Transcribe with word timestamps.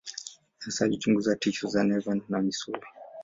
Hasa 0.59 0.85
alichunguza 0.85 1.35
tishu 1.35 1.67
za 1.67 1.83
neva 1.83 2.15
na 2.29 2.41
misuli. 2.41 2.81